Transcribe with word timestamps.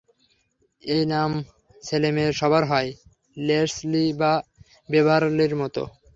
এই 0.83 1.03
নাম 1.13 1.31
ছেলে-মেয়ে 1.83 2.31
সবার 2.31 2.63
হয়, 2.65 2.89
লেসলি 3.37 4.05
বা 4.19 4.33
বেভারলির 4.89 5.53
মতো। 5.61 5.81